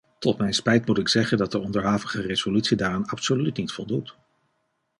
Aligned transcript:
Tot 0.19 0.37
mijn 0.37 0.53
spijt 0.53 0.87
moet 0.87 0.97
ik 0.97 1.07
zeggen 1.07 1.37
dat 1.37 1.51
de 1.51 1.59
onderhavige 1.59 2.21
resolutie 2.21 2.77
daaraan 2.77 3.05
absoluut 3.05 3.57
niet 3.57 3.71
voldoet. 3.71 4.15